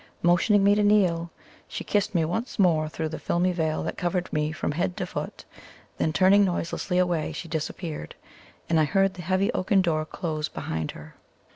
[0.23, 1.29] Motioning me to kneel,
[1.67, 5.05] she kissed me once more through the filmy veil that covered me from head to
[5.05, 5.45] foot;
[5.99, 8.15] then turning noiselessly away she disappeared,
[8.67, 11.17] and I heard the heavy oaken door close behind her.